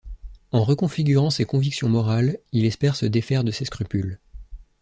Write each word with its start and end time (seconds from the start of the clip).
En 0.51 0.63
reconfigurant 0.63 1.29
ses 1.29 1.45
convictions 1.45 1.87
morales, 1.87 2.39
il 2.53 2.65
espère 2.65 2.95
se 2.95 3.05
défaire 3.05 3.43
de 3.43 3.51
ses 3.51 3.65
scrupules. 3.65 4.19